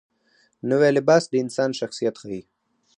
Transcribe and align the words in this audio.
نوی 0.69 0.89
لباس 0.97 1.23
د 1.29 1.33
انسان 1.43 1.69
شخصیت 1.79 2.15
ښیي 2.21 2.41